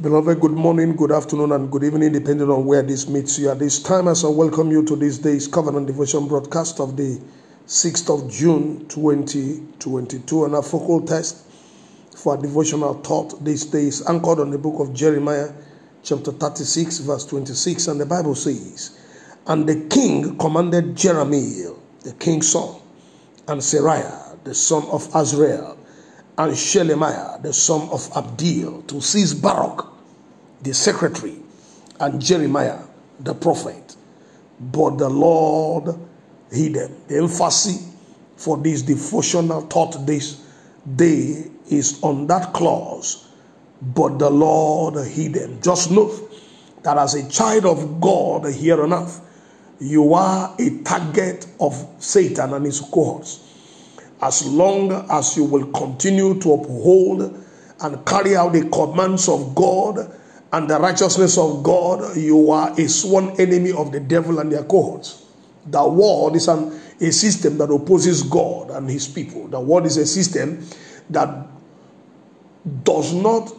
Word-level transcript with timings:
Beloved, 0.00 0.40
good 0.40 0.52
morning, 0.52 0.96
good 0.96 1.12
afternoon, 1.12 1.52
and 1.52 1.70
good 1.70 1.84
evening, 1.84 2.12
depending 2.12 2.48
on 2.48 2.64
where 2.64 2.80
this 2.80 3.06
meets 3.06 3.38
you 3.38 3.50
at 3.50 3.58
this 3.58 3.82
time. 3.82 4.08
As 4.08 4.24
I 4.24 4.28
welcome 4.28 4.70
you 4.70 4.82
to 4.86 4.96
this 4.96 5.18
day's 5.18 5.46
Covenant 5.46 5.88
Devotion 5.88 6.26
broadcast 6.26 6.80
of 6.80 6.96
the 6.96 7.20
6th 7.66 8.08
of 8.08 8.30
June 8.30 8.88
2022, 8.88 10.46
and 10.46 10.54
our 10.54 10.62
focal 10.62 11.02
text 11.04 11.44
for 12.16 12.34
our 12.34 12.40
devotional 12.40 12.94
thought 12.94 13.44
this 13.44 13.66
day 13.66 13.88
is 13.88 14.02
anchored 14.08 14.38
on 14.38 14.50
the 14.50 14.56
book 14.56 14.80
of 14.80 14.94
Jerahmeel, 14.94 15.54
chapter 16.02 16.32
36, 16.32 17.00
verse 17.00 17.26
26, 17.26 17.88
and 17.88 18.00
the 18.00 18.06
Bible 18.06 18.34
says, 18.34 18.98
And 19.48 19.68
the 19.68 19.86
king 19.90 20.38
commanded 20.38 20.96
Jeremiah, 20.96 21.74
the 22.04 22.14
king's 22.18 22.50
son, 22.50 22.80
and 23.48 23.60
Seraiah, 23.60 24.42
the 24.44 24.54
son 24.54 24.82
of 24.84 25.06
Azriel, 25.10 25.76
and 26.38 26.52
Shelemiah, 26.52 27.42
the 27.42 27.52
son 27.52 27.82
of 27.90 28.00
Abdeel, 28.12 28.86
to 28.86 29.02
seize 29.02 29.34
Baruch, 29.34 29.89
the 30.62 30.74
secretary, 30.74 31.36
and 31.98 32.20
Jeremiah, 32.20 32.80
the 33.18 33.34
prophet. 33.34 33.96
But 34.58 34.98
the 34.98 35.08
Lord 35.08 35.98
hid 36.50 36.74
them. 36.74 36.96
The 37.08 37.18
emphasis 37.18 37.94
for 38.36 38.56
this 38.58 38.82
devotional 38.82 39.62
thought 39.62 40.06
this 40.06 40.42
day 40.96 41.44
is 41.70 42.02
on 42.02 42.26
that 42.26 42.52
clause, 42.52 43.28
but 43.80 44.18
the 44.18 44.30
Lord 44.30 45.06
hid 45.06 45.34
them. 45.34 45.60
Just 45.62 45.90
know 45.90 46.12
that 46.82 46.98
as 46.98 47.14
a 47.14 47.28
child 47.28 47.66
of 47.66 48.00
God 48.00 48.52
here 48.52 48.82
on 48.82 48.92
earth, 48.92 49.20
you 49.78 50.12
are 50.14 50.54
a 50.58 50.82
target 50.82 51.46
of 51.58 51.86
Satan 51.98 52.52
and 52.52 52.66
his 52.66 52.80
cohorts 52.80 53.50
as 54.22 54.46
long 54.46 54.92
as 55.10 55.36
you 55.36 55.44
will 55.44 55.66
continue 55.72 56.38
to 56.40 56.52
uphold 56.52 57.44
and 57.80 58.06
carry 58.06 58.36
out 58.36 58.52
the 58.52 58.68
commands 58.68 59.28
of 59.28 59.54
God 59.54 60.14
and 60.52 60.68
the 60.68 60.78
righteousness 60.78 61.38
of 61.38 61.62
God, 61.62 62.16
you 62.16 62.50
are 62.50 62.72
a 62.78 62.88
sworn 62.88 63.40
enemy 63.40 63.72
of 63.72 63.92
the 63.92 64.00
devil 64.00 64.40
and 64.40 64.50
their 64.50 64.64
cohorts. 64.64 65.24
The 65.66 65.86
world 65.88 66.34
is 66.34 66.48
an, 66.48 66.80
a 67.00 67.12
system 67.12 67.58
that 67.58 67.70
opposes 67.70 68.22
God 68.22 68.70
and 68.70 68.90
his 68.90 69.06
people. 69.06 69.46
The 69.46 69.60
world 69.60 69.86
is 69.86 69.96
a 69.96 70.06
system 70.06 70.66
that 71.10 71.46
does 72.82 73.12
not 73.14 73.52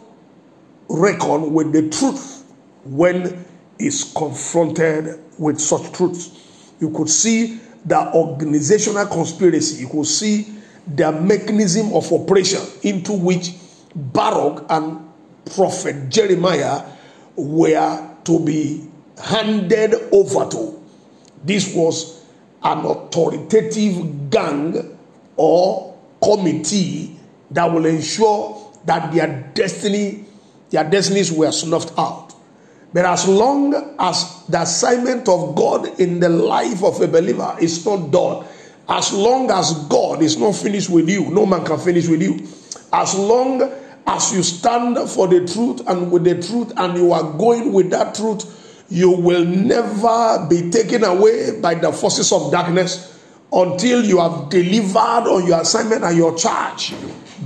reckon 0.88 1.52
with 1.54 1.72
the 1.72 1.88
truth 1.88 2.44
when 2.84 3.44
is 3.78 4.12
confronted 4.14 5.18
with 5.38 5.60
such 5.60 5.92
truths. 5.92 6.72
You 6.80 6.90
could 6.90 7.08
see 7.08 7.58
the 7.84 8.12
organizational 8.12 9.06
conspiracy. 9.06 9.82
You 9.82 9.88
could 9.88 10.06
see 10.06 10.54
the 10.86 11.10
mechanism 11.12 11.92
of 11.94 12.12
operation 12.12 12.60
into 12.82 13.12
which 13.12 13.54
Baruch 13.94 14.66
and 14.68 15.11
Prophet 15.44 16.08
Jeremiah 16.08 16.84
were 17.36 18.08
to 18.24 18.38
be 18.40 18.86
handed 19.22 19.94
over 20.12 20.48
to. 20.50 20.82
This 21.44 21.74
was 21.74 22.22
an 22.62 22.84
authoritative 22.84 24.30
gang 24.30 24.96
or 25.36 25.96
committee 26.22 27.18
that 27.50 27.70
will 27.70 27.86
ensure 27.86 28.72
that 28.84 29.12
their 29.12 29.50
destiny, 29.54 30.24
their 30.70 30.88
destinies 30.88 31.32
were 31.32 31.50
snuffed 31.52 31.92
out. 31.98 32.34
But 32.92 33.06
as 33.06 33.26
long 33.26 33.96
as 33.98 34.44
the 34.48 34.62
assignment 34.62 35.28
of 35.28 35.54
God 35.54 35.98
in 35.98 36.20
the 36.20 36.28
life 36.28 36.84
of 36.84 37.00
a 37.00 37.08
believer 37.08 37.56
is 37.60 37.84
not 37.84 38.10
done, 38.10 38.46
as 38.88 39.12
long 39.12 39.50
as 39.50 39.72
God 39.88 40.22
is 40.22 40.36
not 40.36 40.54
finished 40.54 40.90
with 40.90 41.08
you, 41.08 41.30
no 41.30 41.46
man 41.46 41.64
can 41.64 41.78
finish 41.78 42.06
with 42.06 42.20
you. 42.20 42.46
As 42.92 43.14
long 43.14 43.62
as 44.06 44.32
you 44.32 44.42
stand 44.42 44.98
for 45.08 45.28
the 45.28 45.46
truth 45.46 45.86
and 45.88 46.10
with 46.10 46.24
the 46.24 46.42
truth 46.42 46.72
and 46.76 46.96
you 46.96 47.12
are 47.12 47.32
going 47.38 47.72
with 47.72 47.90
that 47.90 48.14
truth, 48.14 48.84
you 48.88 49.10
will 49.10 49.44
never 49.44 50.46
be 50.48 50.70
taken 50.70 51.04
away 51.04 51.60
by 51.60 51.74
the 51.74 51.92
forces 51.92 52.32
of 52.32 52.50
darkness 52.50 53.20
until 53.52 54.04
you 54.04 54.18
have 54.18 54.48
delivered 54.50 55.28
on 55.28 55.46
your 55.46 55.60
assignment 55.60 56.02
and 56.04 56.16
your 56.16 56.36
charge 56.36 56.94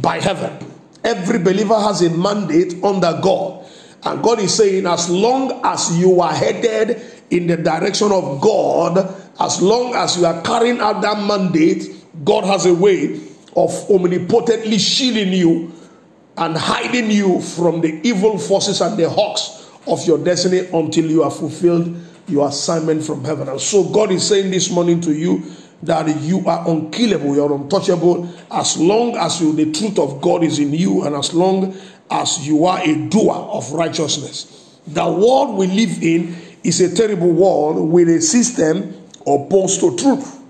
by 0.00 0.20
heaven. 0.20 0.56
Every 1.04 1.38
believer 1.38 1.78
has 1.78 2.02
a 2.02 2.10
mandate 2.10 2.82
under 2.82 3.18
God. 3.22 3.64
And 4.04 4.22
God 4.22 4.40
is 4.40 4.54
saying, 4.54 4.86
as 4.86 5.10
long 5.10 5.60
as 5.64 5.96
you 5.98 6.20
are 6.20 6.32
headed 6.32 7.02
in 7.30 7.46
the 7.48 7.56
direction 7.56 8.12
of 8.12 8.40
God, 8.40 9.14
as 9.40 9.60
long 9.60 9.94
as 9.94 10.16
you 10.16 10.26
are 10.26 10.40
carrying 10.42 10.80
out 10.80 11.02
that 11.02 11.24
mandate, 11.24 12.04
God 12.24 12.44
has 12.44 12.66
a 12.66 12.74
way 12.74 13.20
of 13.56 13.70
omnipotently 13.90 14.78
shielding 14.78 15.32
you 15.32 15.72
and 16.38 16.56
hiding 16.56 17.10
you 17.10 17.40
from 17.40 17.80
the 17.80 18.00
evil 18.06 18.38
forces 18.38 18.80
and 18.80 18.98
the 18.98 19.08
hawks 19.08 19.70
of 19.86 20.04
your 20.06 20.18
destiny 20.18 20.68
until 20.72 21.06
you 21.10 21.22
have 21.22 21.36
fulfilled 21.36 21.96
your 22.28 22.48
assignment 22.48 23.02
from 23.02 23.24
heaven. 23.24 23.48
And 23.48 23.60
so 23.60 23.84
God 23.84 24.10
is 24.10 24.26
saying 24.26 24.50
this 24.50 24.70
morning 24.70 25.00
to 25.02 25.12
you 25.12 25.44
that 25.82 26.08
you 26.22 26.46
are 26.46 26.68
unkillable, 26.68 27.36
you're 27.36 27.54
untouchable, 27.54 28.28
as 28.50 28.76
long 28.78 29.16
as 29.16 29.40
you, 29.40 29.52
the 29.52 29.72
truth 29.72 29.98
of 29.98 30.20
God 30.20 30.42
is 30.42 30.58
in 30.58 30.72
you, 30.72 31.04
and 31.04 31.14
as 31.14 31.32
long 31.34 31.76
as 32.10 32.46
you 32.46 32.64
are 32.64 32.80
a 32.80 33.08
doer 33.08 33.34
of 33.34 33.70
righteousness. 33.72 34.78
The 34.86 35.04
world 35.04 35.56
we 35.56 35.66
live 35.66 36.02
in 36.02 36.36
is 36.64 36.80
a 36.80 36.94
terrible 36.94 37.30
world 37.30 37.90
with 37.90 38.08
a 38.08 38.20
system 38.20 38.94
opposed 39.26 39.80
to 39.80 39.96
truth 39.96 40.40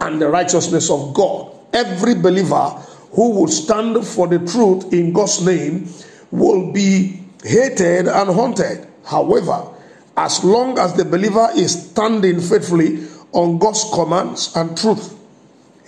and 0.00 0.20
the 0.20 0.28
righteousness 0.28 0.90
of 0.90 1.14
God. 1.14 1.52
Every 1.72 2.14
believer 2.14 2.74
who 3.16 3.30
would 3.30 3.50
stand 3.50 4.06
for 4.06 4.28
the 4.28 4.38
truth 4.38 4.92
in 4.92 5.10
God's 5.14 5.44
name 5.44 5.88
will 6.30 6.70
be 6.70 7.18
hated 7.42 8.08
and 8.08 8.30
haunted. 8.30 8.86
However, 9.06 9.72
as 10.18 10.44
long 10.44 10.78
as 10.78 10.92
the 10.94 11.04
believer 11.06 11.48
is 11.56 11.90
standing 11.90 12.40
faithfully 12.40 13.06
on 13.32 13.58
God's 13.58 13.84
commands 13.94 14.54
and 14.54 14.76
truth, 14.76 15.18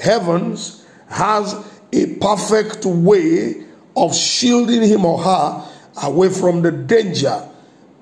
heavens 0.01 0.87
has 1.11 1.55
a 1.93 2.17
perfect 2.17 2.87
way 2.87 3.63
of 3.95 4.15
shielding 4.15 4.83
him 4.83 5.05
or 5.05 5.23
her 5.23 5.69
away 6.05 6.31
from 6.31 6.63
the 6.63 6.73
danger 6.73 7.47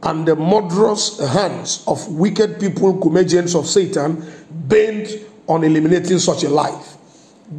and 0.04 0.26
the 0.28 0.36
murderous 0.36 1.18
hands 1.32 1.82
of 1.88 2.06
wicked 2.12 2.60
people, 2.60 3.18
agents 3.18 3.56
of 3.56 3.66
Satan, 3.66 4.24
bent 4.50 5.08
on 5.48 5.64
eliminating 5.64 6.20
such 6.20 6.44
a 6.44 6.48
life. 6.48 6.96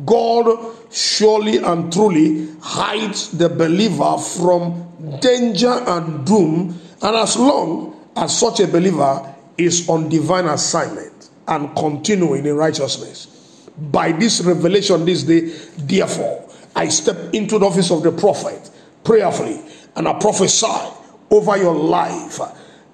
God 0.06 0.77
surely 0.92 1.58
and 1.58 1.92
truly 1.92 2.48
hides 2.62 3.32
the 3.32 3.50
believer 3.50 4.18
from 4.18 5.20
danger 5.20 5.72
and 5.88 6.26
doom, 6.26 6.80
and 7.02 7.16
as 7.16 7.38
long 7.38 7.96
as 8.16 8.38
such 8.38 8.60
a 8.60 8.68
believer 8.68 9.34
is 9.58 9.88
on 9.90 10.10
divine 10.10 10.46
assignment 10.46 11.30
and 11.48 11.76
continuing 11.76 12.46
in 12.46 12.56
righteousness. 12.56 13.28
By 13.78 14.12
this 14.12 14.42
revelation 14.42 15.06
this 15.06 15.24
day, 15.24 15.52
therefore, 15.78 16.50
I 16.76 16.90
step 16.90 17.34
into 17.34 17.60
the 17.60 17.66
office 17.66 17.92
of 17.92 18.04
the 18.04 18.12
prophet 18.12 18.70
prayerfully 19.04 19.62
and 19.96 20.08
I 20.08 20.14
prophesy 20.20 20.68
over 21.30 21.58
your 21.58 21.76
life. 21.76 22.40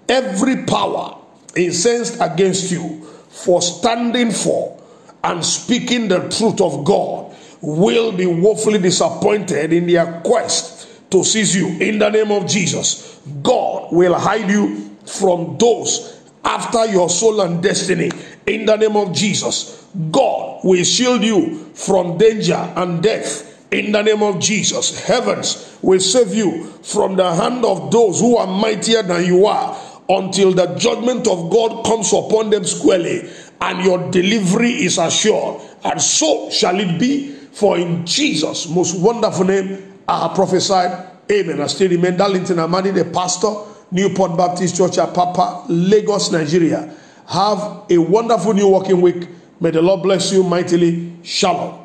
Every 0.07 0.63
power 0.65 1.17
incensed 1.55 2.17
against 2.19 2.71
you 2.71 3.03
for 3.29 3.61
standing 3.61 4.31
for 4.31 4.81
and 5.23 5.43
speaking 5.43 6.07
the 6.07 6.29
truth 6.29 6.61
of 6.61 6.83
God 6.83 7.22
will 7.63 8.12
be 8.12 8.25
woefully 8.25 8.78
disappointed 8.78 9.72
in 9.72 9.88
their 9.88 10.19
quest 10.22 11.09
to 11.09 11.24
seize 11.24 11.56
you 11.56 11.68
in 11.79 11.97
the 11.97 12.09
name 12.09 12.29
of 12.29 12.46
Jesus. 12.46 13.22
God 13.41 13.94
will 13.94 14.13
hide 14.16 14.50
you 14.50 14.97
from 15.06 15.57
those 15.57 16.22
after 16.44 16.85
your 16.88 17.09
soul 17.09 17.40
and 17.40 17.63
destiny 17.63 18.12
in 18.46 18.66
the 18.66 18.75
name 18.75 18.97
of 18.97 19.13
Jesus. 19.13 19.88
God 20.12 20.59
will 20.66 20.84
shield 20.84 21.24
you 21.24 21.72
from 21.74 22.18
danger 22.18 22.53
and 22.75 23.01
death 23.01 23.72
in 23.72 23.94
the 23.94 24.01
name 24.01 24.22
of 24.24 24.41
Jesus. 24.41 25.00
Heavens 25.06 25.78
will 25.81 26.01
save 26.01 26.34
you 26.34 26.66
from 26.84 27.16
the 27.16 27.34
hand 27.34 27.63
of 27.63 27.92
those 27.92 28.19
who 28.19 28.36
are 28.36 28.48
mightier 28.48 29.04
than 29.04 29.25
you 29.25 29.45
are 29.45 29.80
until 30.09 30.51
the 30.51 30.66
judgment 30.75 31.27
of 31.27 31.50
God 31.50 31.86
comes 31.86 32.12
upon 32.12 32.50
them 32.50 32.66
squarely 32.66 33.30
and 33.62 33.86
your 33.86 34.12
delivery 34.12 34.71
is 34.71 34.98
assured. 34.98 35.62
And 35.86 36.01
so 36.01 36.50
shall 36.50 36.77
it 36.77 37.00
be, 37.00 37.38
for 37.53 37.77
in 37.77 38.05
Jesus' 38.05 38.67
most 38.67 39.00
wonderful 39.00 39.45
name 39.45 40.00
I 40.07 40.27
have 40.27 40.35
prophesied. 40.35 41.07
Amen. 41.31 41.61
I 41.61 41.67
still 41.67 41.89
remain 41.89 42.17
Darlington 42.17 42.57
Amadi, 42.57 42.91
the 42.91 43.05
pastor, 43.05 43.53
Newport 43.91 44.35
Baptist 44.35 44.75
Church, 44.75 44.97
Papa, 44.97 45.65
Lagos, 45.69 46.31
Nigeria. 46.31 46.94
Have 47.27 47.83
a 47.89 47.97
wonderful 47.97 48.53
new 48.53 48.67
working 48.69 49.00
week. 49.01 49.29
May 49.59 49.71
the 49.71 49.81
Lord 49.81 50.03
bless 50.03 50.33
you 50.33 50.44
mightily. 50.44 51.13
Shalom. 51.23 51.82